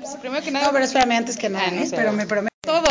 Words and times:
Pues, 0.00 0.16
primero 0.16 0.42
que 0.42 0.50
nada. 0.50 0.66
No, 0.66 0.72
pero 0.72 0.84
espérame, 0.84 1.12
antes 1.12 1.36
que 1.36 1.48
nada, 1.48 1.66
Ah, 1.68 1.70
no 1.70 1.82
¿eh? 1.82 1.88
pero 1.90 2.12
me 2.12 2.26
prometo. 2.26 2.52
Todo. 2.64 2.84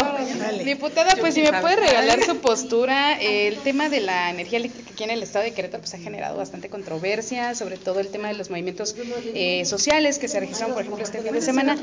Diputada, 0.66 1.16
pues 1.18 1.34
si 1.34 1.42
me 1.42 1.54
puede 1.62 1.78
regalar 1.78 2.22
su 2.24 2.38
postura, 2.40 3.18
el 3.22 3.56
tema 3.60 3.88
de 3.88 4.02
la 4.02 4.30
energía 4.30 4.60
eléctrica 4.60 4.92
aquí 4.92 5.06
en 5.06 5.12
el 5.12 5.24
estado 5.24 5.46
de 5.46 5.54
Querétaro 5.54 5.80
pues 5.82 5.94
ha 5.94 5.98
generado 5.98 6.36
bastante 6.36 6.68
controversia, 6.70 7.56
sobre 7.56 7.78
todo 7.78 8.02
el 8.02 8.10
tema 8.10 8.28
de 8.28 8.34
los 8.34 8.50
movimientos 8.50 8.96
eh, 9.34 9.64
sociales 9.64 10.20
que 10.20 10.28
se 10.28 10.42
registraron, 10.42 10.74
por 10.74 10.84
ejemplo, 10.84 11.04
este 11.04 11.22
fin 11.22 11.32
de 11.32 11.42
semana. 11.42 11.78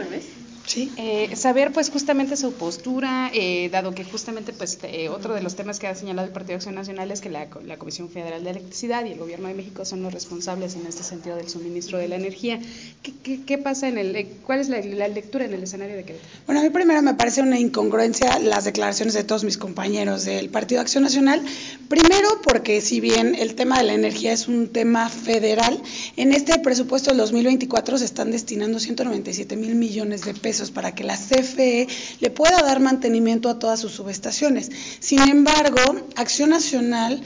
Sí. 0.69 0.93
Eh, 0.99 1.35
saber 1.35 1.73
pues 1.73 1.89
justamente 1.89 2.37
su 2.37 2.53
postura, 2.53 3.31
eh, 3.33 3.71
dado 3.73 3.95
que 3.95 4.05
justamente 4.05 4.53
pues 4.53 4.79
eh, 4.83 5.09
otro 5.09 5.33
de 5.33 5.41
los 5.41 5.57
temas 5.57 5.79
que 5.79 5.87
ha 5.87 5.95
señalado 5.95 6.27
el 6.29 6.33
Partido 6.35 6.51
de 6.51 6.55
Acción 6.57 6.75
Nacional 6.75 7.11
es 7.11 7.23
que 7.23 7.31
la, 7.31 7.49
co- 7.49 7.61
la 7.63 7.79
Comisión 7.79 8.11
Federal 8.11 8.45
de 8.45 8.51
Electricidad 8.51 9.03
y 9.07 9.13
el 9.13 9.19
Gobierno 9.19 9.49
de 9.49 9.55
México 9.55 9.87
son 9.87 10.03
los 10.03 10.13
responsables 10.13 10.75
en 10.75 10.87
este 10.87 11.03
sentido 11.03 11.37
del 11.37 11.49
suministro 11.49 11.97
de 11.97 12.09
la 12.09 12.17
energía. 12.17 12.61
¿Qué, 13.03 13.15
qué, 13.23 13.41
qué 13.47 13.57
pasa 13.57 13.89
en 13.89 13.97
el, 13.97 14.15
eh, 14.15 14.29
cuál 14.45 14.61
es 14.61 14.69
la, 14.69 14.79
la 14.83 15.09
lectura 15.09 15.47
en 15.47 15.55
el 15.55 15.63
escenario 15.63 15.97
de 15.97 16.05
Querétaro? 16.05 16.29
Bueno, 16.45 16.61
a 16.61 16.65
mí 16.65 16.69
primero 16.71 17.01
me 17.01 17.15
parece 17.15 17.41
una 17.41 17.59
incongruencia 17.59 18.39
las 18.39 18.67
declaraciones 18.67 19.15
de 19.15 19.25
todos 19.25 19.45
mis 19.45 19.57
compañeros 19.57 20.27
del 20.27 20.51
Partido 20.51 20.81
de 20.81 20.83
Acción 20.83 21.03
Nacional. 21.03 21.43
Primero, 21.89 22.29
porque 22.45 22.83
si 22.83 23.01
bien 23.01 23.35
el 23.35 23.55
tema 23.55 23.79
de 23.79 23.85
la 23.85 23.95
energía 23.95 24.35
es 24.35 24.49
un 24.49 24.69
tema 24.69 25.09
federal, 25.09 25.81
en 26.19 26.35
este 26.35 26.59
presupuesto 26.59 27.09
del 27.09 27.17
2024 27.21 27.97
se 27.97 28.05
están 28.05 28.31
destinando 28.33 28.79
197 28.79 29.57
mil 29.57 29.75
millones 29.75 30.27
de 30.27 30.35
pesos 30.35 30.58
para 30.71 30.95
que 30.95 31.05
la 31.05 31.17
CFE 31.17 31.87
le 32.21 32.31
pueda 32.31 32.63
dar 32.63 32.81
mantenimiento 32.81 33.49
a 33.49 33.59
todas 33.59 33.81
sus 33.81 33.93
subestaciones. 33.93 34.71
Sin 35.01 35.21
embargo, 35.21 35.79
Acción 36.17 36.51
Nacional 36.51 37.23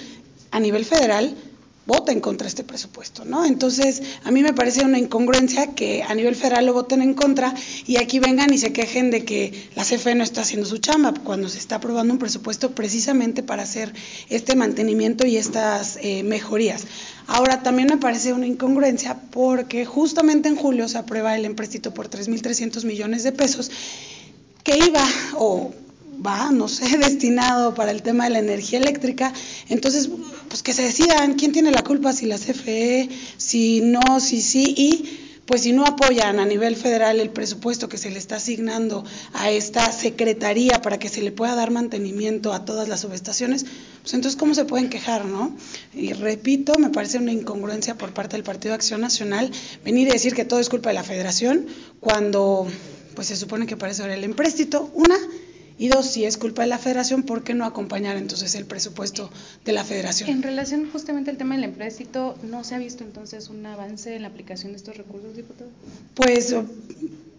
a 0.50 0.60
nivel 0.60 0.84
federal 0.84 1.34
vota 1.86 2.12
en 2.12 2.20
contra 2.20 2.46
este 2.46 2.62
presupuesto, 2.62 3.24
¿no? 3.24 3.44
Entonces, 3.44 4.02
a 4.24 4.30
mí 4.30 4.42
me 4.42 4.52
parece 4.52 4.84
una 4.84 4.98
incongruencia 4.98 5.74
que 5.74 6.02
a 6.02 6.14
nivel 6.14 6.36
federal 6.36 6.66
lo 6.66 6.74
voten 6.74 7.02
en 7.02 7.14
contra 7.14 7.54
y 7.86 7.96
aquí 7.96 8.20
vengan 8.20 8.52
y 8.52 8.58
se 8.58 8.72
quejen 8.72 9.10
de 9.10 9.24
que 9.24 9.68
la 9.74 9.84
CFE 9.84 10.14
no 10.14 10.22
está 10.22 10.42
haciendo 10.42 10.66
su 10.66 10.78
chamba 10.78 11.12
cuando 11.24 11.48
se 11.48 11.58
está 11.58 11.76
aprobando 11.76 12.12
un 12.12 12.20
presupuesto 12.20 12.70
precisamente 12.70 13.42
para 13.42 13.64
hacer 13.64 13.92
este 14.28 14.54
mantenimiento 14.54 15.26
y 15.26 15.36
estas 15.36 15.98
eh, 16.00 16.22
mejorías. 16.22 16.84
Ahora, 17.26 17.62
también 17.62 17.88
me 17.88 17.96
parece 17.96 18.32
una 18.32 18.46
incongruencia 18.46 19.20
porque 19.30 19.84
justamente 19.84 20.48
en 20.48 20.56
julio 20.56 20.88
se 20.88 20.98
aprueba 20.98 21.36
el 21.36 21.44
empréstito 21.44 21.92
por 21.92 22.08
3.300 22.08 22.84
millones 22.84 23.24
de 23.24 23.32
pesos 23.32 23.70
que 24.62 24.78
iba 24.78 25.04
o 25.34 25.72
va, 26.24 26.50
no 26.50 26.68
sé, 26.68 26.98
destinado 26.98 27.74
para 27.74 27.90
el 27.90 28.02
tema 28.02 28.24
de 28.24 28.30
la 28.30 28.38
energía 28.38 28.78
eléctrica. 28.78 29.32
Entonces, 29.68 30.10
pues 30.48 30.62
que 30.62 30.72
se 30.72 30.82
decidan 30.82 31.34
quién 31.34 31.52
tiene 31.52 31.70
la 31.70 31.82
culpa, 31.82 32.12
si 32.12 32.26
la 32.26 32.38
CFE, 32.38 33.08
si 33.36 33.80
no, 33.80 34.20
si 34.20 34.42
sí, 34.42 34.74
y 34.76 35.18
pues 35.46 35.62
si 35.62 35.72
no 35.72 35.84
apoyan 35.84 36.38
a 36.38 36.46
nivel 36.46 36.76
federal 36.76 37.20
el 37.20 37.30
presupuesto 37.30 37.88
que 37.88 37.98
se 37.98 38.10
le 38.10 38.18
está 38.18 38.36
asignando 38.36 39.04
a 39.32 39.50
esta 39.50 39.90
secretaría 39.90 40.80
para 40.80 40.98
que 40.98 41.08
se 41.08 41.20
le 41.20 41.32
pueda 41.32 41.54
dar 41.54 41.70
mantenimiento 41.70 42.52
a 42.52 42.64
todas 42.64 42.88
las 42.88 43.00
subestaciones, 43.00 43.66
pues 44.02 44.14
entonces 44.14 44.38
cómo 44.38 44.54
se 44.54 44.64
pueden 44.64 44.88
quejar, 44.88 45.24
¿no? 45.24 45.54
Y 45.94 46.12
repito, 46.12 46.78
me 46.78 46.90
parece 46.90 47.18
una 47.18 47.32
incongruencia 47.32 47.98
por 47.98 48.14
parte 48.14 48.36
del 48.36 48.44
Partido 48.44 48.70
de 48.70 48.76
Acción 48.76 49.00
Nacional 49.00 49.50
venir 49.84 50.08
y 50.08 50.12
decir 50.12 50.34
que 50.34 50.44
todo 50.44 50.60
es 50.60 50.68
culpa 50.68 50.90
de 50.90 50.94
la 50.94 51.04
Federación 51.04 51.66
cuando 52.00 52.68
pues 53.14 53.26
se 53.26 53.36
supone 53.36 53.66
que 53.66 53.76
para 53.76 53.92
eso 53.92 54.06
el 54.06 54.24
empréstito, 54.24 54.90
una, 54.94 55.18
y 55.82 55.88
dos, 55.88 56.06
si 56.06 56.24
es 56.24 56.36
culpa 56.36 56.62
de 56.62 56.68
la 56.68 56.78
federación, 56.78 57.24
¿por 57.24 57.42
qué 57.42 57.54
no 57.54 57.64
acompañar 57.64 58.16
entonces 58.16 58.54
el 58.54 58.66
presupuesto 58.66 59.30
de 59.64 59.72
la 59.72 59.82
federación? 59.82 60.30
En 60.30 60.40
relación 60.44 60.88
justamente 60.92 61.32
al 61.32 61.38
tema 61.38 61.56
del 61.56 61.64
empréstito, 61.64 62.36
¿no 62.44 62.62
se 62.62 62.76
ha 62.76 62.78
visto 62.78 63.02
entonces 63.02 63.48
un 63.48 63.66
avance 63.66 64.14
en 64.14 64.22
la 64.22 64.28
aplicación 64.28 64.70
de 64.70 64.76
estos 64.76 64.96
recursos, 64.96 65.34
diputado? 65.34 65.68
Pues 66.14 66.54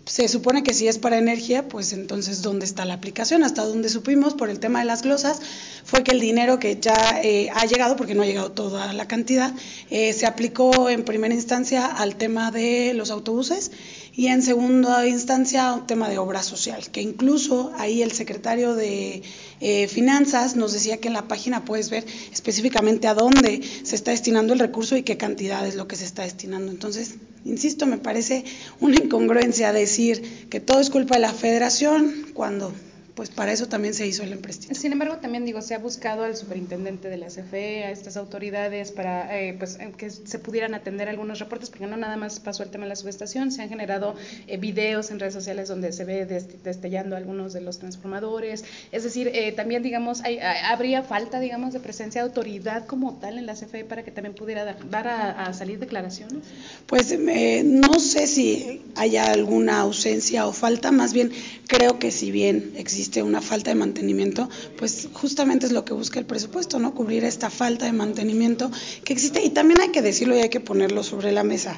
se 0.05 0.27
supone 0.27 0.64
que 0.64 0.73
si 0.73 0.89
es 0.89 0.97
para 0.97 1.17
energía, 1.17 1.69
pues 1.69 1.94
entonces 1.94 2.41
¿dónde 2.41 2.66
está 2.66 2.83
la 2.83 2.95
aplicación? 2.95 3.44
Hasta 3.44 3.64
donde 3.64 3.88
supimos 3.88 4.33
por 4.33 4.49
el 4.49 4.59
tema 4.59 4.80
de 4.80 4.86
las 4.86 5.03
glosas 5.03 5.39
fue 5.86 6.03
que 6.03 6.11
el 6.11 6.19
dinero 6.19 6.59
que 6.59 6.77
ya 6.81 7.21
eh, 7.23 7.49
ha 7.55 7.65
llegado, 7.65 7.95
porque 7.95 8.14
no 8.14 8.23
ha 8.23 8.26
llegado 8.26 8.52
toda 8.52 8.92
la 8.92 9.08
cantidad, 9.08 9.53
eh, 9.89 10.11
se 10.11 10.26
aplicó 10.26 10.89
en 10.89 11.05
primera 11.05 11.33
instancia 11.33 11.86
al 11.86 12.17
tema 12.17 12.52
de 12.52 12.93
los 12.93 13.09
autobuses 13.09 13.71
y 14.16 14.28
en 14.28 14.44
segunda 14.44 15.08
instancia 15.08 15.74
un 15.74 15.88
tema 15.88 16.08
de 16.08 16.20
obra 16.20 16.44
social, 16.44 16.92
que 16.92 17.02
incluso 17.02 17.72
ahí 17.78 18.04
el 18.04 18.12
secretario 18.12 18.76
de 18.76 19.24
eh, 19.60 19.88
Finanzas 19.88 20.56
nos 20.56 20.72
decía 20.74 20.98
que 20.98 21.08
en 21.08 21.16
la 21.16 21.28
página 21.28 21.66
puedes 21.66 21.90
ver 21.90 22.06
específicamente 22.32 23.08
a 23.08 23.16
dónde 23.16 23.62
se 23.84 23.96
está 23.96 24.12
destinando 24.12 24.54
el 24.54 24.60
recurso 24.60 24.96
y 24.96 25.04
qué 25.04 25.18
cantidad 25.18 25.66
es 25.68 25.76
lo 25.76 25.88
que 25.88 25.96
se 25.96 26.06
está 26.06 26.22
destinando. 26.24 26.72
Entonces, 26.72 27.16
insisto, 27.44 27.88
me 27.88 27.98
parece 27.98 28.46
una 28.80 28.98
incongruencia 28.98 29.74
decir 29.74 30.48
que 30.50 30.60
todo 30.60 30.80
es 30.80 30.92
culpa 30.92 31.16
de 31.16 31.22
la 31.22 31.34
federación 31.34 32.28
cuando 32.36 32.72
pues 33.16 33.30
para 33.30 33.52
eso 33.52 33.68
también 33.68 33.94
se 33.94 34.08
hizo 34.08 34.24
el 34.24 34.34
empréstito. 34.34 34.74
Sin 34.76 34.92
embargo, 34.92 35.18
también 35.18 35.46
digo, 35.46 35.62
se 35.62 35.76
ha 35.76 35.80
buscado 35.80 36.24
al 36.24 36.36
superintendente 36.36 37.10
de 37.10 37.18
la 37.18 37.28
CFE, 37.28 37.86
a 37.86 37.92
estas 37.92 38.18
autoridades, 38.18 38.92
para 38.92 39.40
eh, 39.40 39.56
pues, 39.58 39.78
eh, 39.80 39.94
que 39.96 40.10
se 40.10 40.40
pudieran 40.40 40.74
atender 40.74 41.10
algunos 41.10 41.40
reportes, 41.40 41.70
porque 41.70 41.86
no 41.86 41.98
nada 41.98 42.18
más 42.18 42.40
pasó 42.40 42.64
el 42.64 42.70
tema 42.70 42.86
de 42.86 42.90
la 42.90 42.96
subestación, 42.96 43.52
se 43.52 43.62
han 43.62 43.70
generado 43.70 44.16
eh, 44.48 44.58
videos 44.58 45.12
en 45.12 45.20
redes 45.20 45.34
sociales 45.34 45.68
donde 45.68 45.92
se 45.92 46.06
ve 46.06 46.26
dest 46.26 46.52
destellando 46.64 47.16
algunos 47.16 47.54
de 47.54 47.62
los 47.62 47.80
transformadores, 47.80 48.64
es 48.92 49.04
decir, 49.04 49.30
eh, 49.34 49.52
también, 49.52 49.84
digamos, 49.84 50.22
hay, 50.22 50.40
habría 50.40 51.04
falta, 51.04 51.40
digamos, 51.40 51.74
de 51.74 51.80
presencia 51.80 52.22
de 52.22 52.28
autoridad 52.28 52.86
como 52.86 53.16
tal 53.16 53.38
en 53.38 53.45
la 53.45 53.54
CFE 53.54 53.86
para 53.86 54.04
que 54.04 54.12
también 54.12 54.34
pudiera 54.34 54.66
dar, 54.66 54.90
dar 54.90 55.08
a, 55.08 55.45
a, 55.45 55.54
salir 55.54 55.80
declaraciones. 55.80 56.44
Pues 56.88 57.12
eh, 57.12 57.64
no 57.64 58.00
sé 58.00 58.28
si 58.28 58.82
haya 58.95 59.32
alguna 59.32 59.82
ausencia 59.82 60.48
o 60.48 60.54
falta, 60.54 60.92
más 60.92 61.14
bien 61.14 61.32
creo 61.68 62.00
que 62.00 62.12
si 62.12 62.32
bien 62.32 62.74
existe 62.76 63.02
existe 63.03 63.21
una 63.21 63.41
falta 63.41 63.69
de 63.69 63.75
mantenimiento, 63.75 64.49
pues 64.77 65.09
justamente 65.11 65.65
es 65.65 65.73
lo 65.73 65.83
que 65.83 65.93
busca 65.93 66.19
el 66.19 66.25
presupuesto, 66.25 66.80
¿no? 66.80 66.95
Cubrir 66.95 67.25
esta 67.25 67.49
falta 67.49 67.86
de 67.86 67.91
mantenimiento 67.91 68.71
que 69.03 69.11
existe. 69.11 69.43
Y 69.43 69.49
también 69.49 69.81
hay 69.81 69.89
que 69.89 70.02
decirlo 70.02 70.37
y 70.37 70.39
hay 70.39 70.47
que 70.47 70.61
ponerlo 70.61 71.03
sobre 71.03 71.33
la 71.33 71.43
mesa. 71.43 71.77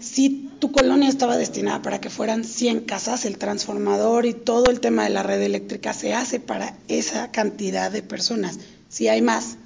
Si 0.00 0.48
tu 0.58 0.72
colonia 0.72 1.10
estaba 1.10 1.36
destinada 1.36 1.82
para 1.82 2.00
que 2.00 2.08
fueran 2.08 2.44
100 2.44 2.80
casas, 2.86 3.26
el 3.26 3.36
transformador 3.36 4.24
y 4.24 4.32
todo 4.32 4.70
el 4.70 4.80
tema 4.80 5.04
de 5.04 5.10
la 5.10 5.22
red 5.22 5.42
eléctrica 5.42 5.92
se 5.92 6.14
hace 6.14 6.40
para 6.40 6.78
esa 6.88 7.30
cantidad 7.30 7.90
de 7.90 8.02
personas. 8.02 8.58
Si 8.88 9.06
hay 9.06 9.20
más, 9.20 9.58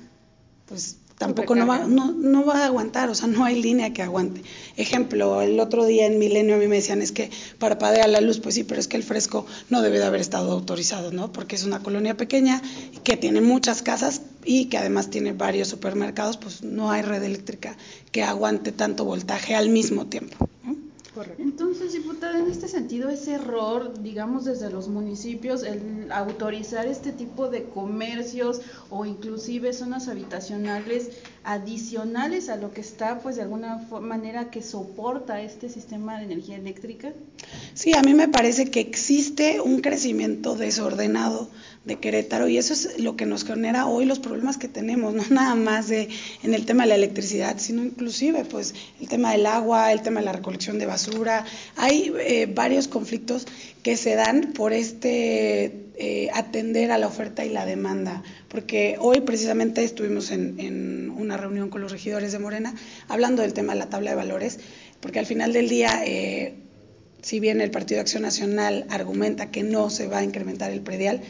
pues 0.67 0.97
tampoco 1.23 1.55
no 1.55 1.69
va, 1.69 1.87
no, 1.87 2.11
no 2.11 2.45
va 2.45 2.63
a 2.63 2.67
aguantar, 2.67 3.09
o 3.09 3.15
sea, 3.15 3.29
no 3.29 3.45
hay 3.45 3.63
línea 3.63 3.93
que 3.93 4.03
aguante. 4.03 4.43
Ejemplo, 4.77 5.41
el 5.41 5.61
otro 5.61 5.85
día 5.85 6.07
en 6.07 6.19
Milenio 6.19 6.57
a 6.57 6.59
mí 6.59 6.67
me 6.67 6.77
decían, 6.77 7.01
es 7.01 7.13
que 7.13 7.31
parpadea 7.61 8.09
la 8.09 8.21
luz, 8.21 8.41
pues 8.41 8.57
sí, 8.57 8.65
pero 8.65 8.81
es 8.81 8.89
que 8.89 8.97
el 8.97 9.05
fresco 9.05 9.47
no 9.71 9.83
debe 9.83 10.01
de 10.01 10.05
haber 10.05 10.21
estado 10.21 10.51
autorizado, 10.51 11.13
¿no? 11.13 11.33
Porque 11.33 11.55
es 11.55 11.63
una 11.63 11.81
colonia 11.81 12.17
pequeña 12.17 12.61
que 13.05 13.17
tiene 13.17 13.41
muchas 13.41 13.83
casas 13.83 14.23
y 14.45 14.65
que 14.65 14.79
además 14.79 15.11
tiene 15.11 15.33
varios 15.33 15.69
supermercados, 15.69 16.39
pues 16.39 16.65
no 16.65 16.91
hay 16.91 17.03
red 17.03 17.23
eléctrica 17.23 17.77
que 18.11 18.25
aguante 18.25 18.73
tanto 18.73 19.05
voltaje 19.05 19.55
al 19.55 19.69
mismo 19.69 20.07
tiempo. 20.07 20.49
¿no? 20.65 20.82
Correcto. 21.15 21.43
Entonces, 21.43 21.93
diputada, 21.93 22.39
en 22.39 22.51
este 22.51 22.69
sentido, 22.69 23.11
es 23.11 23.29
error, 23.29 24.03
digamos, 24.03 24.47
desde 24.47 24.71
los 24.71 24.89
municipios, 24.89 25.63
el 25.63 26.11
autorizar 26.11 26.87
este 26.87 27.13
tipo 27.13 27.51
de 27.51 27.65
comercios 27.65 28.63
o 28.89 29.05
inclusive 29.05 29.73
zonas 29.75 30.09
habitacionales 30.09 31.11
adicionales 31.45 32.49
a 32.49 32.57
lo 32.57 32.73
que 32.73 32.81
está, 32.81 33.19
pues, 33.19 33.37
de 33.37 33.43
alguna 33.43 33.77
manera 34.01 34.51
que 34.51 34.63
soporta 34.63 35.43
este 35.43 35.69
sistema 35.69 36.19
de 36.19 36.25
energía 36.25 36.57
eléctrica? 36.57 37.13
Sí, 37.75 37.95
a 37.95 38.03
mí 38.03 38.15
me 38.15 38.29
parece 38.29 38.71
que 38.71 38.81
existe 38.81 39.61
un 39.61 39.81
crecimiento 39.81 40.55
desordenado 40.55 41.49
de 41.85 41.97
Querétaro 41.97 42.47
y 42.47 42.59
eso 42.59 42.75
es 42.75 43.01
lo 43.01 43.17
que 43.17 43.27
nos 43.27 43.45
genera 43.45 43.87
hoy 43.87 44.05
los 44.05 44.21
problemas 44.21 44.57
que 44.57 44.69
tenemos, 44.69 45.15
no 45.15 45.25
nada 45.31 45.55
más 45.57 45.89
de, 45.89 46.09
en 46.43 46.55
el 46.55 46.65
tema 46.65 46.85
de 46.85 46.91
la 46.91 46.95
electricidad, 46.95 47.59
sino 47.59 47.83
inclusive 47.83 48.45
pues 48.45 48.75
el 49.01 49.09
tema 49.09 49.33
del 49.33 49.47
agua, 49.47 49.93
el 49.93 50.03
tema 50.03 50.21
de 50.21 50.27
la 50.27 50.33
recolección 50.33 50.79
de 50.79 50.87
basura. 50.87 51.02
Hay 51.77 52.13
eh, 52.19 52.47
varios 52.53 52.89
conflictos 52.89 53.47
que 53.83 53.97
se 53.97 54.15
dan 54.15 54.53
por 54.53 54.73
este 54.73 55.87
eh, 55.97 56.31
atender 56.33 56.91
a 56.91 56.99
la 56.99 57.07
oferta 57.07 57.45
y 57.45 57.51
la 57.51 57.67
demanda, 57.67 58.23
porque 58.49 58.97
hoy 58.99 59.21
precisamente 59.21 59.85
estuvimos 59.85 60.31
en, 60.31 61.11
una 61.11 61.37
reunión 61.37 61.69
con 61.69 61.81
los 61.81 61.93
regidores 61.93 62.33
de 62.33 62.39
Morena 62.39 62.75
hablando 63.09 63.43
del 63.43 63.53
tema 63.53 63.75
de 63.75 63.81
la 63.81 63.91
tabla 63.91 64.11
de 64.11 64.17
valores, 64.17 64.59
porque 65.01 65.19
al 65.19 65.27
final 65.27 65.53
del 65.53 65.69
día... 65.69 66.03
Eh, 66.05 66.55
si 67.23 67.39
bien 67.39 67.61
el 67.61 67.71
Partido 67.71 67.99
de 67.99 68.01
Acción 68.01 68.25
Nacional 68.25 68.85
argumenta 68.91 69.53
que 69.53 69.63
no 69.63 69.91
se 69.91 70.09
va 70.09 70.19
a 70.19 70.25
incrementar 70.25 70.73
el 70.73 70.81
predial, 70.81 71.23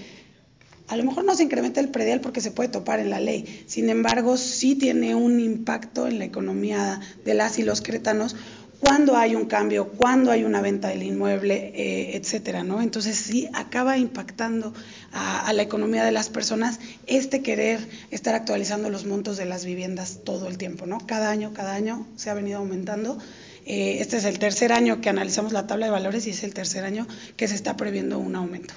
a 0.88 0.96
lo 0.96 1.04
mejor 1.04 1.24
no 1.24 1.34
se 1.34 1.42
incrementa 1.42 1.80
el 1.80 1.88
predial 1.88 2.20
porque 2.20 2.40
se 2.40 2.50
puede 2.50 2.68
topar 2.68 3.00
en 3.00 3.10
la 3.10 3.20
ley. 3.20 3.64
Sin 3.66 3.88
embargo, 3.88 4.36
sí 4.36 4.74
tiene 4.74 5.14
un 5.14 5.40
impacto 5.40 6.06
en 6.06 6.18
la 6.18 6.24
economía 6.24 7.00
de 7.24 7.34
las 7.34 7.58
y 7.58 7.62
los 7.62 7.80
cretanos 7.80 8.36
cuando 8.82 9.16
hay 9.16 9.36
un 9.36 9.46
cambio, 9.46 9.88
cuando 9.88 10.30
hay 10.30 10.44
una 10.44 10.60
venta 10.60 10.88
del 10.88 11.04
inmueble, 11.04 11.72
eh, 11.74 12.16
etcétera, 12.16 12.64
¿no? 12.64 12.82
Entonces 12.82 13.16
sí 13.16 13.48
acaba 13.54 13.96
impactando 13.96 14.74
a, 15.12 15.46
a, 15.46 15.52
la 15.52 15.62
economía 15.62 16.04
de 16.04 16.12
las 16.12 16.28
personas 16.28 16.80
este 17.06 17.42
querer 17.42 17.78
estar 18.10 18.34
actualizando 18.34 18.90
los 18.90 19.06
montos 19.06 19.36
de 19.36 19.44
las 19.44 19.64
viviendas 19.64 20.20
todo 20.24 20.48
el 20.48 20.58
tiempo, 20.58 20.86
¿no? 20.86 20.98
Cada 21.06 21.30
año, 21.30 21.52
cada 21.54 21.74
año 21.74 22.06
se 22.16 22.30
ha 22.30 22.34
venido 22.34 22.58
aumentando 22.58 23.18
eh, 23.64 23.98
este 24.00 24.16
es 24.16 24.24
el 24.24 24.38
tercer 24.38 24.72
año 24.72 25.00
que 25.00 25.08
analizamos 25.08 25.52
la 25.52 25.66
tabla 25.66 25.86
de 25.86 25.92
valores 25.92 26.26
y 26.26 26.30
es 26.30 26.42
el 26.42 26.52
tercer 26.52 26.84
año 26.84 27.06
que 27.36 27.46
se 27.46 27.54
está 27.54 27.76
previendo 27.76 28.18
un 28.18 28.34
aumento. 28.34 28.74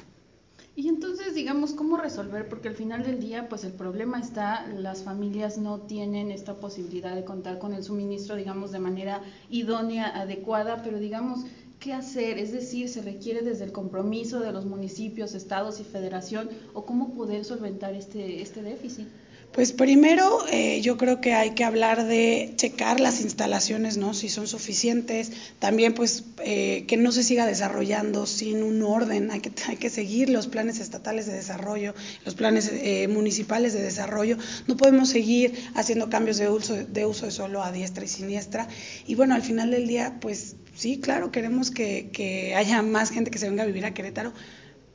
Y 0.78 0.90
entonces, 0.90 1.34
digamos, 1.34 1.74
¿cómo 1.74 1.96
resolver? 1.96 2.50
Porque 2.50 2.68
al 2.68 2.76
final 2.76 3.02
del 3.04 3.22
día, 3.22 3.48
pues 3.48 3.64
el 3.64 3.72
problema 3.72 4.20
está, 4.20 4.68
las 4.68 5.04
familias 5.04 5.58
no 5.58 5.80
tienen 5.80 6.32
esta 6.32 6.60
posibilidad 6.60 7.16
de 7.16 7.24
contar 7.24 7.60
con 7.60 7.74
el 7.74 7.82
suministro, 7.84 8.36
digamos, 8.36 8.74
de 8.74 8.80
manera 8.80 9.22
idónea, 9.50 10.08
adecuada, 10.08 10.82
pero 10.84 11.00
digamos, 11.00 11.46
¿qué 11.80 11.94
hacer? 11.94 12.40
Es 12.40 12.52
decir, 12.52 12.90
¿se 12.90 13.02
requiere 13.02 13.42
desde 13.42 13.64
el 13.64 13.72
compromiso 13.72 14.42
de 14.42 14.52
los 14.52 14.66
municipios, 14.66 15.34
estados 15.34 15.80
y 15.80 15.86
federación 15.86 16.50
o 16.74 16.86
cómo 16.86 17.14
poder 17.14 17.46
solventar 17.46 17.94
este, 17.94 18.42
este 18.42 18.62
déficit? 18.62 19.08
Pues 19.56 19.72
primero 19.72 20.46
eh, 20.52 20.82
yo 20.82 20.98
creo 20.98 21.22
que 21.22 21.34
hay 21.34 21.52
que 21.52 21.64
hablar 21.64 22.08
de 22.08 22.52
checar 22.58 23.00
las 23.00 23.22
instalaciones, 23.22 23.96
¿no? 23.96 24.14
Si 24.14 24.28
son 24.28 24.48
suficientes. 24.48 25.32
También 25.60 25.94
pues 25.94 26.26
eh, 26.44 26.84
que 26.90 26.98
no 26.98 27.14
se 27.14 27.24
siga 27.24 27.46
desarrollando 27.46 28.26
sin 28.26 28.64
un 28.64 28.84
orden. 28.84 29.32
Hay 29.32 29.40
que, 29.40 29.54
hay 29.70 29.78
que 29.78 29.90
seguir 29.90 30.30
los 30.30 30.48
planes 30.48 30.82
estatales 30.82 31.26
de 31.26 31.32
desarrollo, 31.36 31.96
los 32.26 32.36
planes 32.36 32.70
eh, 32.70 33.08
municipales 33.08 33.72
de 33.72 33.82
desarrollo. 33.82 34.38
No 34.68 34.76
podemos 34.76 35.08
seguir 35.08 35.54
haciendo 35.74 36.10
cambios 36.10 36.36
de 36.36 36.50
uso, 36.50 36.76
de 36.76 37.06
uso 37.06 37.26
de 37.26 37.32
suelo 37.32 37.64
a 37.64 37.72
diestra 37.72 38.04
y 38.04 38.10
siniestra. 38.10 38.68
Y 39.08 39.16
bueno, 39.16 39.36
al 39.36 39.42
final 39.42 39.72
del 39.72 39.88
día 39.88 40.18
pues 40.20 40.58
sí, 40.76 41.00
claro, 41.00 41.32
queremos 41.32 41.72
que, 41.72 42.10
que 42.12 42.56
haya 42.56 42.82
más 42.82 43.10
gente 43.10 43.32
que 43.32 43.40
se 43.40 43.48
venga 43.48 43.64
a 43.64 43.68
vivir 43.68 43.86
a 43.86 43.94
Querétaro 43.94 44.34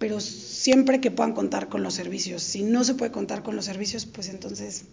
pero 0.01 0.19
siempre 0.19 1.03
que 1.03 1.11
puedan 1.11 1.35
contar 1.35 1.69
con 1.69 1.83
los 1.83 1.93
servicios. 1.93 2.43
Si 2.43 2.63
no 2.63 2.85
se 2.85 2.95
puede 2.95 3.13
contar 3.13 3.43
con 3.43 3.55
los 3.55 3.67
servicios, 3.67 4.07
pues 4.07 4.31
entonces 4.31 4.85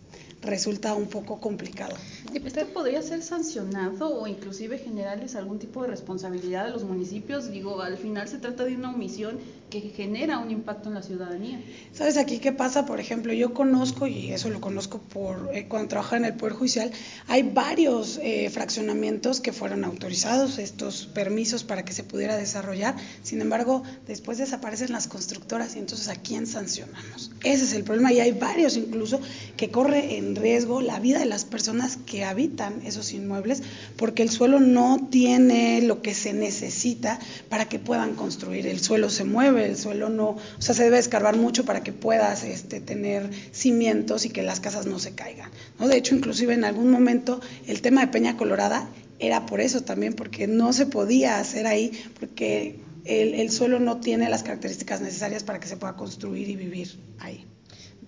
resulta 0.41 0.93
un 0.93 1.07
poco 1.07 1.39
complicado. 1.39 1.95
¿Esto 2.33 2.65
podría 2.67 3.01
ser 3.01 3.21
sancionado 3.23 4.09
o 4.09 4.27
inclusive 4.27 4.77
generarles 4.77 5.35
algún 5.35 5.59
tipo 5.59 5.81
de 5.81 5.89
responsabilidad 5.89 6.67
a 6.67 6.69
los 6.69 6.83
municipios? 6.83 7.51
Digo, 7.51 7.81
al 7.81 7.97
final 7.97 8.27
se 8.27 8.37
trata 8.37 8.63
de 8.63 8.75
una 8.75 8.93
omisión 8.93 9.39
que 9.69 9.81
genera 9.81 10.37
un 10.39 10.49
impacto 10.49 10.87
en 10.89 10.95
la 10.95 11.01
ciudadanía. 11.01 11.59
¿Sabes 11.93 12.17
aquí 12.17 12.39
qué 12.39 12.51
pasa? 12.53 12.85
Por 12.85 12.99
ejemplo, 12.99 13.33
yo 13.33 13.53
conozco, 13.53 14.07
y 14.07 14.31
eso 14.31 14.49
lo 14.49 14.61
conozco 14.61 14.99
por 14.99 15.49
eh, 15.53 15.67
cuando 15.67 15.89
trabajaba 15.89 16.17
en 16.17 16.25
el 16.25 16.33
Poder 16.35 16.53
Judicial, 16.53 16.91
hay 17.27 17.43
varios 17.43 18.19
eh, 18.21 18.49
fraccionamientos 18.49 19.41
que 19.41 19.51
fueron 19.51 19.83
autorizados, 19.83 20.57
estos 20.57 21.07
permisos 21.07 21.63
para 21.63 21.83
que 21.83 21.91
se 21.91 22.03
pudiera 22.03 22.37
desarrollar, 22.37 22.95
sin 23.23 23.41
embargo, 23.41 23.83
después 24.07 24.37
desaparecen 24.37 24.91
las 24.91 25.07
constructoras 25.07 25.75
y 25.75 25.79
entonces 25.79 26.07
¿a 26.07 26.15
quién 26.15 26.47
sancionamos? 26.47 27.31
Ese 27.43 27.65
es 27.65 27.73
el 27.73 27.83
problema 27.83 28.13
y 28.13 28.19
hay 28.21 28.31
varios 28.31 28.77
incluso 28.77 29.19
que 29.57 29.69
corre 29.69 30.17
en 30.17 30.33
riesgo 30.37 30.81
la 30.81 30.99
vida 30.99 31.19
de 31.19 31.25
las 31.25 31.45
personas 31.45 31.97
que 31.97 32.23
habitan 32.23 32.81
esos 32.85 33.13
inmuebles 33.13 33.63
porque 33.95 34.23
el 34.23 34.29
suelo 34.29 34.59
no 34.59 35.07
tiene 35.09 35.81
lo 35.81 36.01
que 36.01 36.13
se 36.13 36.33
necesita 36.33 37.19
para 37.49 37.65
que 37.65 37.79
puedan 37.79 38.15
construir, 38.15 38.67
el 38.67 38.79
suelo 38.79 39.09
se 39.09 39.23
mueve, 39.23 39.65
el 39.65 39.77
suelo 39.77 40.09
no, 40.09 40.29
o 40.29 40.61
sea, 40.61 40.75
se 40.75 40.83
debe 40.83 40.99
escarbar 40.99 41.37
mucho 41.37 41.65
para 41.65 41.83
que 41.83 41.93
puedas 41.93 42.43
este, 42.43 42.79
tener 42.79 43.29
cimientos 43.51 44.25
y 44.25 44.29
que 44.29 44.43
las 44.43 44.59
casas 44.59 44.85
no 44.85 44.99
se 44.99 45.15
caigan. 45.15 45.51
¿no? 45.79 45.87
De 45.87 45.97
hecho, 45.97 46.15
inclusive 46.15 46.53
en 46.53 46.65
algún 46.65 46.91
momento 46.91 47.41
el 47.65 47.81
tema 47.81 48.01
de 48.01 48.07
Peña 48.07 48.37
Colorada 48.37 48.87
era 49.19 49.45
por 49.45 49.61
eso 49.61 49.81
también, 49.81 50.13
porque 50.13 50.47
no 50.47 50.73
se 50.73 50.85
podía 50.85 51.39
hacer 51.39 51.65
ahí, 51.65 51.91
porque 52.19 52.79
el, 53.05 53.33
el 53.33 53.49
suelo 53.49 53.79
no 53.79 53.99
tiene 53.99 54.29
las 54.29 54.43
características 54.43 55.01
necesarias 55.01 55.43
para 55.43 55.59
que 55.59 55.67
se 55.67 55.77
pueda 55.77 55.95
construir 55.95 56.49
y 56.49 56.55
vivir 56.55 56.99
ahí 57.19 57.46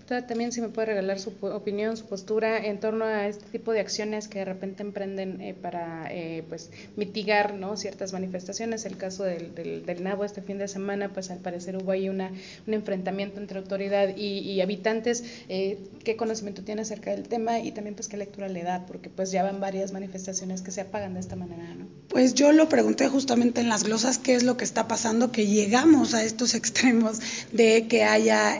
también 0.10 0.52
si 0.52 0.60
me 0.60 0.70
puede 0.70 0.88
regalar 0.88 1.20
su 1.20 1.32
opinión, 1.42 1.96
su 1.96 2.06
postura 2.06 2.66
en 2.66 2.80
torno 2.80 3.06
a 3.06 3.28
este 3.28 3.46
tipo 3.52 3.72
de 3.72 3.80
acciones 3.80 4.28
que 4.28 4.40
de 4.40 4.46
repente 4.46 4.82
emprenden 4.82 5.40
eh, 5.40 5.54
para 5.54 6.08
eh, 6.10 6.44
pues 6.50 6.72
mitigar 6.96 7.54
¿no? 7.54 7.78
ciertas 7.78 8.12
manifestaciones. 8.12 8.86
El 8.86 8.98
caso 8.98 9.24
del, 9.24 9.54
del, 9.54 10.04
Nabo 10.04 10.26
este 10.26 10.42
fin 10.42 10.58
de 10.58 10.68
semana, 10.68 11.10
pues 11.14 11.30
al 11.30 11.40
parecer 11.40 11.78
hubo 11.78 11.92
ahí 11.92 12.10
una, 12.10 12.32
un 12.66 12.74
enfrentamiento 12.74 13.40
entre 13.40 13.60
autoridad 13.60 14.16
y, 14.16 14.60
habitantes. 14.62 15.24
Eh, 15.48 15.78
¿Qué 16.04 16.16
conocimiento 16.16 16.64
tiene 16.64 16.82
acerca 16.82 17.12
del 17.12 17.28
tema 17.28 17.60
y 17.60 17.72
también 17.72 17.96
pues 17.96 18.08
qué 18.08 18.18
lectura 18.18 18.48
le 18.48 18.64
da? 18.64 18.86
Porque 18.88 19.10
pues 19.10 19.32
ya 19.32 19.44
van 19.44 19.60
varias 19.60 19.92
manifestaciones 19.92 20.62
que 20.62 20.72
se 20.72 20.82
apagan 20.82 21.14
de 21.14 21.20
esta 21.20 21.36
manera, 21.36 21.76
¿no? 21.76 21.88
Pues 22.08 22.34
yo 22.34 22.52
lo 22.52 22.68
pregunté 22.68 23.08
justamente 23.08 23.62
en 23.62 23.70
las 23.70 23.84
glosas 23.84 24.18
qué 24.18 24.34
es 24.34 24.44
lo 24.44 24.58
que 24.58 24.64
está 24.64 24.88
pasando, 24.88 25.32
que 25.32 25.46
llegamos 25.46 26.16
a 26.16 26.24
estos 26.24 26.54
extremos 26.56 27.20
de 27.52 27.88
que 27.88 28.04
haya 28.04 28.60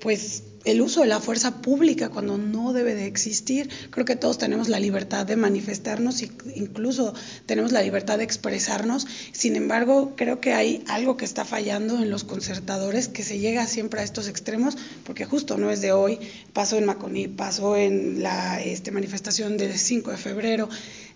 pues 0.00 0.42
el 0.66 0.80
uso 0.80 1.02
de 1.02 1.06
la 1.06 1.20
fuerza 1.20 1.62
pública 1.62 2.08
cuando 2.08 2.38
no 2.38 2.72
debe 2.72 2.94
de 2.94 3.06
existir. 3.06 3.70
Creo 3.90 4.04
que 4.04 4.16
todos 4.16 4.36
tenemos 4.36 4.68
la 4.68 4.80
libertad 4.80 5.24
de 5.24 5.36
manifestarnos 5.36 6.22
e 6.22 6.30
incluso 6.56 7.14
tenemos 7.46 7.70
la 7.70 7.82
libertad 7.82 8.18
de 8.18 8.24
expresarnos. 8.24 9.06
Sin 9.30 9.54
embargo, 9.54 10.14
creo 10.16 10.40
que 10.40 10.54
hay 10.54 10.82
algo 10.88 11.16
que 11.16 11.24
está 11.24 11.44
fallando 11.44 12.02
en 12.02 12.10
los 12.10 12.24
concertadores, 12.24 13.06
que 13.06 13.22
se 13.22 13.38
llega 13.38 13.66
siempre 13.68 14.00
a 14.00 14.02
estos 14.02 14.26
extremos, 14.26 14.76
porque 15.04 15.24
justo 15.24 15.56
no 15.56 15.70
es 15.70 15.80
de 15.80 15.92
hoy, 15.92 16.18
pasó 16.52 16.76
en 16.78 16.86
Maconí, 16.86 17.28
pasó 17.28 17.76
en 17.76 18.22
la 18.22 18.60
este, 18.60 18.90
manifestación 18.90 19.56
del 19.56 19.78
5 19.78 20.10
de 20.10 20.16
febrero. 20.16 20.68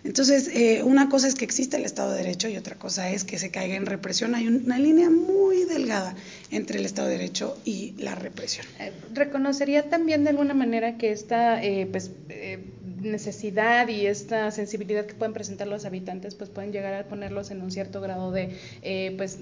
Entonces, 0.04 0.48
eh, 0.48 0.82
una 0.82 1.08
cosa 1.08 1.28
es 1.28 1.34
que 1.34 1.44
existe 1.44 1.76
el 1.76 1.84
Estado 1.84 2.12
de 2.12 2.18
Derecho 2.18 2.48
y 2.48 2.56
otra 2.56 2.76
cosa 2.76 3.10
es 3.10 3.24
que 3.24 3.38
se 3.38 3.50
caiga 3.50 3.76
en 3.76 3.86
represión. 3.86 4.34
Hay 4.34 4.48
una 4.48 4.78
línea 4.78 5.10
muy 5.10 5.64
delgada 5.64 6.14
entre 6.50 6.78
el 6.78 6.86
Estado 6.86 7.08
de 7.08 7.18
Derecho 7.18 7.58
y 7.64 7.94
la 7.98 8.14
represión. 8.14 8.66
Eh, 8.78 8.92
¿Reconocería 9.12 9.90
también 9.90 10.24
de 10.24 10.30
alguna 10.30 10.54
manera 10.54 10.96
que 10.96 11.12
esta 11.12 11.62
eh, 11.62 11.86
pues, 11.90 12.10
necesidad 13.00 13.88
y 13.88 14.06
esta 14.06 14.50
sensibilidad 14.50 15.06
que 15.06 15.14
pueden 15.14 15.32
presentar 15.32 15.66
los 15.66 15.84
habitantes 15.84 16.34
pues 16.34 16.50
pueden 16.50 16.72
llegar 16.72 16.92
a 16.94 17.08
ponerlos 17.08 17.50
en 17.50 17.62
un 17.62 17.70
cierto 17.70 18.00
grado 18.00 18.30
de 18.30 18.56
pues 19.16 19.38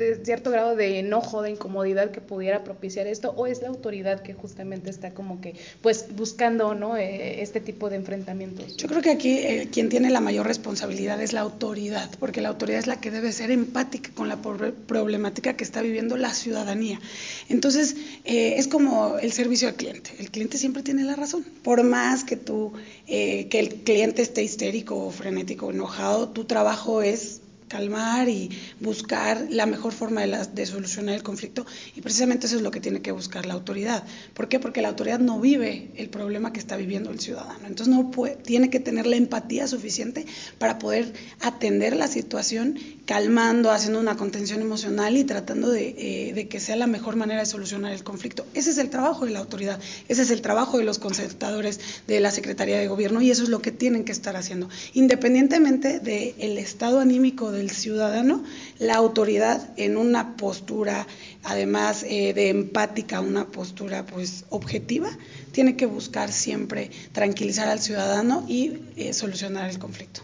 de 0.00 0.24
cierto 0.24 0.50
grado 0.50 0.74
de 0.74 0.98
enojo, 0.98 1.42
de 1.42 1.50
incomodidad 1.50 2.10
que 2.10 2.20
pudiera 2.20 2.64
propiciar 2.64 3.06
esto, 3.06 3.32
o 3.36 3.46
es 3.46 3.62
la 3.62 3.68
autoridad 3.68 4.22
que 4.22 4.34
justamente 4.34 4.90
está 4.90 5.12
como 5.12 5.40
que 5.40 5.54
pues 5.82 6.06
buscando 6.16 6.74
¿no? 6.74 6.96
Eh, 6.96 7.42
este 7.42 7.60
tipo 7.60 7.90
de 7.90 7.96
enfrentamientos? 7.96 8.76
Yo 8.76 8.88
creo 8.88 9.02
que 9.02 9.10
aquí 9.10 9.38
eh, 9.38 9.68
quien 9.70 9.88
tiene 9.88 10.10
la 10.10 10.20
mayor 10.20 10.46
responsabilidad 10.46 11.20
es 11.20 11.32
la 11.32 11.40
autoridad, 11.40 12.10
porque 12.18 12.40
la 12.40 12.48
autoridad 12.48 12.80
es 12.80 12.86
la 12.86 13.00
que 13.00 13.10
debe 13.10 13.32
ser 13.32 13.50
empática 13.50 14.10
con 14.14 14.28
la 14.28 14.38
problemática 14.40 15.54
que 15.54 15.64
está 15.64 15.82
viviendo 15.82 16.16
la 16.16 16.32
ciudadanía. 16.32 17.00
Entonces, 17.48 17.96
eh, 18.24 18.54
es 18.56 18.68
como 18.68 19.18
el 19.18 19.32
servicio 19.32 19.68
al 19.68 19.74
cliente. 19.74 20.10
El 20.18 20.30
cliente 20.30 20.58
siempre 20.58 20.82
tiene 20.82 21.04
la 21.04 21.16
razón. 21.16 21.44
Por 21.62 21.82
más 21.84 22.24
que 22.24 22.36
tú, 22.36 22.72
que 23.06 23.48
el 23.52 23.68
cliente 23.82 24.22
esté 24.22 24.42
histérico 24.42 25.10
frenético 25.10 25.70
enojado, 25.70 26.28
tu 26.28 26.44
trabajo 26.44 27.02
es 27.02 27.39
calmar 27.70 28.28
y 28.28 28.50
buscar 28.80 29.46
la 29.48 29.64
mejor 29.64 29.92
forma 29.92 30.22
de, 30.22 30.46
de, 30.52 30.66
solucionar 30.66 31.14
el 31.14 31.22
conflicto 31.22 31.64
y 31.94 32.00
precisamente 32.00 32.46
eso 32.46 32.56
es 32.56 32.62
lo 32.62 32.72
que 32.72 32.80
tiene 32.80 33.00
que 33.00 33.12
buscar 33.12 33.46
la 33.46 33.54
autoridad. 33.54 34.04
¿Por 34.34 34.48
qué? 34.48 34.58
Porque 34.58 34.82
la 34.82 34.88
autoridad 34.88 35.20
no 35.20 35.38
vive 35.40 35.92
el 35.94 36.10
problema 36.10 36.52
que 36.52 36.58
está 36.58 36.76
viviendo 36.76 37.10
el 37.10 37.20
ciudadano. 37.20 37.66
Entonces 37.66 37.94
no 37.94 38.10
puede, 38.10 38.34
tiene 38.34 38.70
que 38.70 38.80
tener 38.80 39.06
la 39.06 39.14
empatía 39.14 39.68
suficiente 39.68 40.26
para 40.58 40.80
poder 40.80 41.12
atender 41.40 41.94
la 41.94 42.08
situación 42.08 42.76
calmando, 43.06 43.70
haciendo 43.70 44.00
una 44.00 44.16
contención 44.16 44.60
emocional 44.60 45.16
y 45.16 45.22
tratando 45.22 45.70
de, 45.70 45.94
eh, 45.96 46.32
de 46.34 46.48
que 46.48 46.58
sea 46.58 46.74
la 46.74 46.88
mejor 46.88 47.14
manera 47.14 47.40
de 47.40 47.46
solucionar 47.46 47.92
el 47.92 48.02
conflicto. 48.02 48.44
Ese 48.52 48.70
es 48.70 48.78
el 48.78 48.90
trabajo 48.90 49.26
de 49.26 49.30
la 49.30 49.38
autoridad, 49.38 49.78
ese 50.08 50.22
es 50.22 50.30
el 50.32 50.42
trabajo 50.42 50.78
de 50.78 50.84
los 50.84 50.98
concertadores 50.98 51.78
de 52.08 52.18
la 52.18 52.32
Secretaría 52.32 52.78
de 52.78 52.88
Gobierno 52.88 53.22
y 53.22 53.30
eso 53.30 53.44
es 53.44 53.48
lo 53.48 53.62
que 53.62 53.70
tienen 53.70 54.04
que 54.04 54.10
estar 54.10 54.34
haciendo. 54.36 54.68
Independientemente 54.92 56.00
del 56.00 56.58
estado 56.58 56.98
anímico 56.98 57.52
de 57.52 57.59
el 57.60 57.70
ciudadano, 57.70 58.42
la 58.78 58.96
autoridad 58.96 59.70
en 59.76 59.96
una 59.96 60.36
postura, 60.36 61.06
además 61.44 62.04
eh, 62.08 62.32
de 62.34 62.48
empática, 62.48 63.20
una 63.20 63.46
postura 63.46 64.04
pues 64.04 64.44
objetiva, 64.50 65.10
tiene 65.52 65.76
que 65.76 65.86
buscar 65.86 66.32
siempre 66.32 66.90
tranquilizar 67.12 67.68
al 67.68 67.80
ciudadano 67.80 68.44
y 68.48 68.80
eh, 68.96 69.12
solucionar 69.12 69.70
el 69.70 69.78
conflicto. 69.78 70.22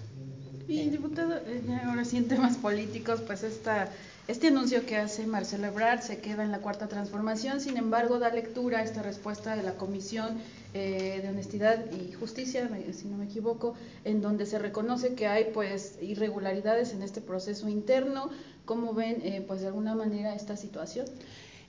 Y 0.68 0.88
diputado, 0.90 1.36
eh, 1.36 1.62
ahora 1.84 2.04
sí 2.04 2.16
en 2.16 2.28
temas 2.28 2.56
políticos, 2.56 3.20
pues 3.24 3.44
esta 3.44 3.90
este 4.28 4.48
anuncio 4.48 4.84
que 4.84 4.96
hace 4.96 5.24
Marcelo 5.24 5.68
Ebrard 5.68 6.00
se 6.00 6.18
queda 6.18 6.42
en 6.42 6.50
la 6.50 6.58
cuarta 6.58 6.88
transformación, 6.88 7.60
sin 7.60 7.76
embargo 7.76 8.18
da 8.18 8.28
lectura 8.30 8.80
a 8.80 8.82
esta 8.82 9.00
respuesta 9.00 9.54
de 9.54 9.62
la 9.62 9.74
Comisión 9.74 10.38
eh, 10.74 11.20
de 11.22 11.28
Honestidad 11.28 11.84
y 11.92 12.12
Justicia, 12.12 12.68
si 12.92 13.06
no 13.06 13.18
me 13.18 13.26
equivoco, 13.26 13.74
en 14.04 14.22
donde 14.22 14.44
se 14.46 14.58
reconoce 14.58 15.14
que 15.14 15.28
hay 15.28 15.52
pues 15.54 15.98
irregularidades 16.02 16.92
en 16.92 17.02
este 17.02 17.20
proceso 17.20 17.68
interno. 17.68 18.30
¿Cómo 18.64 18.94
ven 18.94 19.22
eh, 19.22 19.44
pues 19.46 19.60
de 19.60 19.68
alguna 19.68 19.94
manera 19.94 20.34
esta 20.34 20.56
situación? 20.56 21.06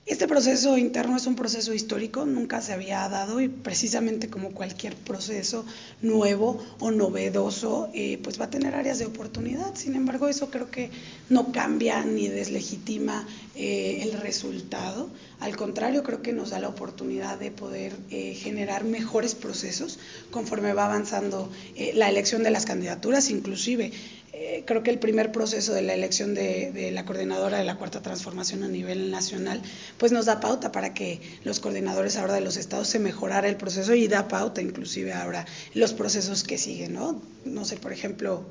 Este 0.08 0.26
proceso 0.26 0.78
interno 0.78 1.18
es 1.18 1.26
un 1.26 1.34
proceso 1.34 1.74
histórico, 1.74 2.24
nunca 2.24 2.62
se 2.62 2.72
había 2.72 3.06
dado 3.10 3.42
y 3.42 3.48
precisamente 3.48 4.30
como 4.30 4.52
cualquier 4.52 4.94
proceso 4.96 5.66
nuevo 6.00 6.64
o 6.78 6.90
novedoso, 6.90 7.90
eh, 7.92 8.18
pues 8.22 8.40
va 8.40 8.46
a 8.46 8.50
tener 8.50 8.74
áreas 8.74 8.98
de 8.98 9.04
oportunidad. 9.04 9.74
Sin 9.74 9.94
embargo, 9.96 10.26
eso 10.26 10.50
creo 10.50 10.70
que 10.70 10.90
no 11.28 11.52
cambia 11.52 12.06
ni 12.06 12.26
deslegitima 12.28 13.28
eh, 13.54 14.00
el 14.00 14.14
resultado. 14.14 15.10
Al 15.40 15.58
contrario, 15.58 16.02
creo 16.02 16.22
que 16.22 16.32
nos 16.32 16.50
da 16.50 16.58
la 16.58 16.70
oportunidad 16.70 17.38
de 17.38 17.50
poder 17.50 17.92
eh, 18.08 18.32
generar 18.32 18.84
mejores 18.84 19.34
procesos 19.34 19.98
conforme 20.30 20.72
va 20.72 20.86
avanzando 20.86 21.52
la 21.92 22.08
elección 22.08 22.42
de 22.42 22.50
las 22.50 22.64
candidaturas, 22.64 23.28
inclusive 23.28 23.92
eh, 24.40 24.62
creo 24.64 24.84
que 24.84 24.90
el 24.90 25.00
primer 25.00 25.32
proceso 25.32 25.74
de 25.74 25.82
la 25.82 25.94
elección 25.94 26.32
de, 26.32 26.70
de, 26.70 26.92
la 26.92 27.04
coordinadora 27.04 27.58
de 27.58 27.64
la 27.64 27.76
cuarta 27.76 28.02
transformación 28.02 28.62
a 28.62 28.68
nivel 28.68 29.10
nacional, 29.10 29.60
pues 29.96 30.12
nos 30.12 30.26
da 30.26 30.38
pauta 30.38 30.70
para 30.70 30.94
que 30.94 31.20
los 31.42 31.58
coordinadores 31.58 32.16
ahora 32.16 32.34
de 32.34 32.40
los 32.40 32.56
estados 32.56 32.86
se 32.86 33.00
mejorara 33.00 33.48
el 33.48 33.56
proceso 33.56 33.96
y 33.96 34.06
da 34.06 34.28
pauta 34.28 34.62
inclusive 34.62 35.12
ahora 35.12 35.44
los 35.74 35.92
procesos 35.92 36.44
que 36.44 36.56
siguen, 36.56 36.92
¿no? 36.92 37.20
No 37.44 37.64
sé, 37.64 37.78
por 37.78 37.92
ejemplo, 37.92 38.46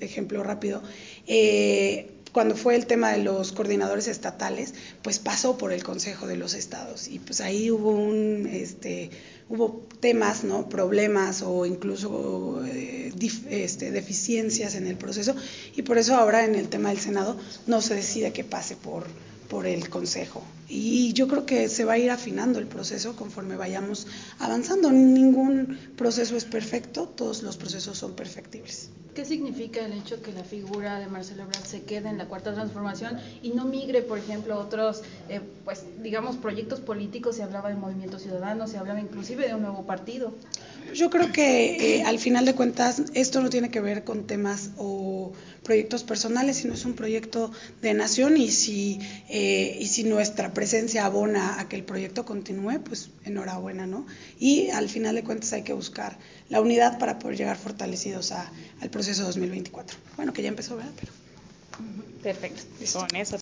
ejemplo 0.00 0.42
rápido, 0.42 0.82
eh, 1.26 2.19
cuando 2.32 2.56
fue 2.56 2.76
el 2.76 2.86
tema 2.86 3.12
de 3.12 3.18
los 3.18 3.52
coordinadores 3.52 4.08
estatales, 4.08 4.74
pues 5.02 5.18
pasó 5.18 5.58
por 5.58 5.72
el 5.72 5.82
Consejo 5.82 6.26
de 6.26 6.36
los 6.36 6.54
Estados 6.54 7.08
y 7.08 7.18
pues 7.18 7.40
ahí 7.40 7.70
hubo 7.70 7.90
un, 7.90 8.48
este, 8.50 9.10
hubo 9.48 9.86
temas, 10.00 10.44
¿no? 10.44 10.68
Problemas 10.68 11.42
o 11.42 11.66
incluso 11.66 12.62
eh, 12.66 13.12
este, 13.50 13.90
deficiencias 13.90 14.74
en 14.74 14.86
el 14.86 14.96
proceso 14.96 15.34
y 15.74 15.82
por 15.82 15.98
eso 15.98 16.14
ahora 16.14 16.44
en 16.44 16.54
el 16.54 16.68
tema 16.68 16.90
del 16.90 16.98
Senado 16.98 17.36
no 17.66 17.80
se 17.80 17.94
decide 17.94 18.32
que 18.32 18.44
pase 18.44 18.76
por, 18.76 19.04
por 19.48 19.66
el 19.66 19.88
Consejo. 19.88 20.42
Y 20.72 21.12
yo 21.14 21.26
creo 21.26 21.46
que 21.46 21.68
se 21.68 21.84
va 21.84 21.94
a 21.94 21.98
ir 21.98 22.12
afinando 22.12 22.60
el 22.60 22.68
proceso 22.68 23.16
conforme 23.16 23.56
vayamos 23.56 24.06
avanzando. 24.38 24.92
Ningún 24.92 25.76
proceso 25.96 26.36
es 26.36 26.44
perfecto, 26.44 27.08
todos 27.08 27.42
los 27.42 27.56
procesos 27.56 27.98
son 27.98 28.12
perfectibles. 28.12 28.90
¿Qué 29.14 29.24
significa 29.24 29.84
el 29.84 29.92
hecho 29.92 30.22
que 30.22 30.32
la 30.32 30.44
figura 30.44 31.00
de 31.00 31.08
Marcelo 31.08 31.42
Ebrard 31.42 31.64
se 31.64 31.82
quede 31.82 32.08
en 32.08 32.18
la 32.18 32.26
cuarta 32.26 32.54
transformación 32.54 33.18
y 33.42 33.50
no 33.50 33.64
migre, 33.64 34.02
por 34.02 34.18
ejemplo, 34.18 34.54
a 34.54 34.58
otros, 34.58 35.02
eh, 35.28 35.40
pues, 35.64 35.82
digamos, 36.00 36.36
proyectos 36.36 36.78
políticos? 36.78 37.34
Se 37.34 37.42
hablaba 37.42 37.70
de 37.70 37.74
movimiento 37.74 38.20
ciudadano, 38.20 38.68
se 38.68 38.78
hablaba 38.78 39.00
inclusive 39.00 39.48
de 39.48 39.54
un 39.54 39.62
nuevo 39.62 39.84
partido. 39.84 40.32
Yo 40.94 41.10
creo 41.10 41.32
que 41.32 41.98
eh, 41.98 42.02
al 42.04 42.20
final 42.20 42.44
de 42.44 42.54
cuentas 42.54 43.02
esto 43.14 43.40
no 43.40 43.50
tiene 43.50 43.70
que 43.70 43.80
ver 43.80 44.04
con 44.04 44.28
temas 44.28 44.70
o 44.76 45.32
proyectos 45.64 46.04
personales, 46.04 46.58
sino 46.58 46.74
es 46.74 46.84
un 46.84 46.94
proyecto 46.94 47.52
de 47.82 47.94
nación 47.94 48.36
y 48.36 48.50
si, 48.50 49.00
eh, 49.28 49.76
y 49.80 49.86
si 49.86 50.04
nuestra 50.04 50.52
presencia 50.60 51.06
abona 51.06 51.58
a 51.58 51.70
que 51.70 51.76
el 51.76 51.84
proyecto 51.84 52.26
continúe, 52.26 52.82
pues 52.84 53.08
enhorabuena, 53.24 53.86
¿no? 53.86 54.06
Y 54.38 54.68
al 54.68 54.90
final 54.90 55.14
de 55.14 55.24
cuentas 55.24 55.54
hay 55.54 55.62
que 55.62 55.72
buscar 55.72 56.18
la 56.50 56.60
unidad 56.60 56.98
para 56.98 57.18
poder 57.18 57.38
llegar 57.38 57.56
fortalecidos 57.56 58.30
a, 58.32 58.52
al 58.82 58.90
proceso 58.90 59.24
2024. 59.24 59.96
Bueno, 60.16 60.34
que 60.34 60.42
ya 60.42 60.50
empezó, 60.50 60.76
¿verdad? 60.76 60.92
Pero... 61.00 61.12
Perfecto. 62.22 62.62
Listo. 62.78 62.98
Con 62.98 63.16
eso 63.16 63.38